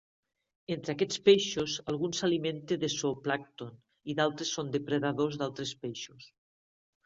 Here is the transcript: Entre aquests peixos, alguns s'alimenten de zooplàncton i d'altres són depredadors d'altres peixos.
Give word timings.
Entre 0.75 0.93
aquests 0.95 1.19
peixos, 1.27 1.75
alguns 1.93 2.23
s'alimenten 2.23 2.83
de 2.85 2.91
zooplàncton 2.95 3.77
i 4.15 4.19
d'altres 4.21 4.57
són 4.59 4.75
depredadors 4.81 5.41
d'altres 5.43 5.79
peixos. 5.87 6.31